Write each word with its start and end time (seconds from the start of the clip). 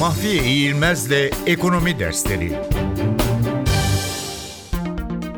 Mahfiye 0.00 0.44
İğilmez'le 0.44 1.30
Ekonomi 1.46 1.98
Dersleri 1.98 2.52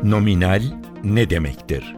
Nominal 0.03 0.63
ne 1.03 1.29
demektir? 1.29 1.95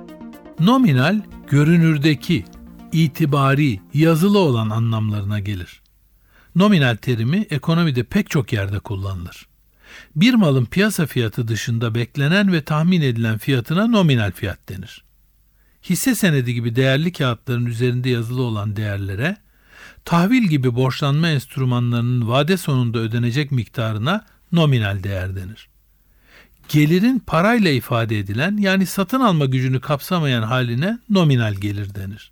Nominal, 0.60 1.22
görünürdeki, 1.48 2.46
itibari, 2.92 3.80
yazılı 3.94 4.40
olan 4.40 4.70
anlamlarına 4.70 5.40
gelir. 5.40 5.82
Nominal 6.56 6.96
terimi 6.96 7.48
ekonomide 7.50 8.04
pek 8.04 8.30
çok 8.30 8.54
yerde 8.54 8.80
kullanılır. 8.80 9.48
Bir 10.16 10.34
malın 10.34 10.66
piyasa 10.66 11.06
fiyatı 11.06 11.48
dışında 11.48 11.96
beklenen 11.96 12.54
ve 12.54 12.62
tahmin 12.62 13.02
edilen 13.02 13.38
fiyatına 13.38 13.88
nominal 13.88 14.32
fiyat 14.32 14.70
denir. 14.70 15.04
Hisse 15.90 16.16
senedi 16.16 16.54
gibi 16.54 16.76
değerli 16.76 17.12
kağıtların 17.12 17.66
üzerinde 17.66 18.10
yazılı 18.10 18.42
olan 18.42 18.76
değerlere, 18.76 19.38
tahvil 20.06 20.44
gibi 20.44 20.76
borçlanma 20.76 21.28
enstrümanlarının 21.28 22.28
vade 22.28 22.58
sonunda 22.58 23.00
ödenecek 23.00 23.52
miktarına 23.52 24.26
nominal 24.52 25.04
değer 25.04 25.36
denir 25.36 25.70
gelirin 26.70 27.20
parayla 27.20 27.72
ifade 27.72 28.20
edilen 28.20 28.58
yani 28.58 28.86
satın 28.86 29.20
alma 29.20 29.46
gücünü 29.46 29.82
kapsamayan 29.82 30.44
haline 30.44 31.00
nominal 31.10 31.54
gelir 31.54 31.96
denir. 31.96 32.32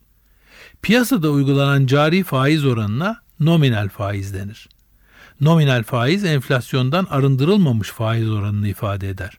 Piyasada 0.82 1.30
uygulanan 1.30 1.86
cari 1.86 2.24
faiz 2.24 2.66
oranına 2.66 3.22
nominal 3.40 3.90
faiz 3.90 4.34
denir. 4.34 4.70
Nominal 5.42 5.84
faiz 5.84 6.24
enflasyondan 6.24 7.08
arındırılmamış 7.10 7.90
faiz 7.90 8.30
oranını 8.30 8.68
ifade 8.68 9.10
eder. 9.10 9.38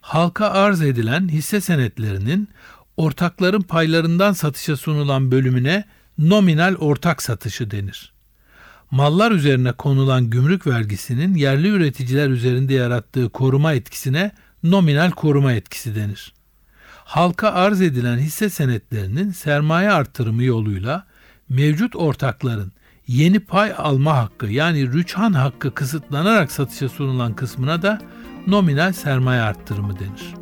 Halka 0.00 0.46
arz 0.50 0.82
edilen 0.82 1.28
hisse 1.28 1.60
senetlerinin 1.60 2.48
ortakların 2.96 3.60
paylarından 3.62 4.32
satışa 4.32 4.76
sunulan 4.76 5.30
bölümüne 5.30 5.84
nominal 6.18 6.74
ortak 6.74 7.22
satışı 7.22 7.70
denir 7.70 8.12
mallar 8.92 9.32
üzerine 9.32 9.72
konulan 9.72 10.30
gümrük 10.30 10.66
vergisinin 10.66 11.34
yerli 11.34 11.68
üreticiler 11.68 12.28
üzerinde 12.28 12.74
yarattığı 12.74 13.28
koruma 13.28 13.72
etkisine 13.72 14.32
nominal 14.62 15.10
koruma 15.10 15.52
etkisi 15.52 15.96
denir. 15.96 16.32
Halka 17.04 17.50
arz 17.50 17.80
edilen 17.80 18.18
hisse 18.18 18.50
senetlerinin 18.50 19.30
sermaye 19.30 19.90
artırımı 19.90 20.44
yoluyla 20.44 21.06
mevcut 21.48 21.96
ortakların 21.96 22.72
yeni 23.06 23.40
pay 23.40 23.72
alma 23.76 24.16
hakkı 24.16 24.46
yani 24.46 24.92
rüçhan 24.92 25.32
hakkı 25.32 25.74
kısıtlanarak 25.74 26.52
satışa 26.52 26.88
sunulan 26.88 27.34
kısmına 27.34 27.82
da 27.82 28.00
nominal 28.46 28.92
sermaye 28.92 29.40
arttırımı 29.40 29.98
denir. 29.98 30.41